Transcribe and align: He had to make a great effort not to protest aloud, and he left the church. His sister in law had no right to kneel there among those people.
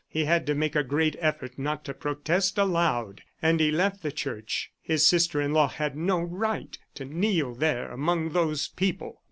He 0.07 0.25
had 0.25 0.47
to 0.47 0.55
make 0.55 0.75
a 0.75 0.83
great 0.83 1.15
effort 1.19 1.59
not 1.59 1.85
to 1.85 1.93
protest 1.93 2.57
aloud, 2.57 3.21
and 3.39 3.59
he 3.59 3.69
left 3.69 4.01
the 4.01 4.11
church. 4.11 4.71
His 4.81 5.05
sister 5.05 5.39
in 5.39 5.53
law 5.53 5.67
had 5.67 5.95
no 5.95 6.19
right 6.23 6.75
to 6.95 7.05
kneel 7.05 7.53
there 7.53 7.91
among 7.91 8.29
those 8.29 8.67
people. 8.67 9.19